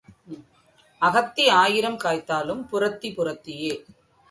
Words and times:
அகத்தி 1.01 1.49
ஆயிரம் 1.49 1.97
காய்த்தாலும் 1.97 2.65
புறத்தி 2.67 3.11
புறத்தியே. 3.11 3.73